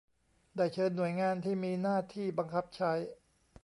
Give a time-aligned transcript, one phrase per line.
[0.57, 2.93] ได้เชิญหน่วยงานที่มีหน้าที่บังคับใช้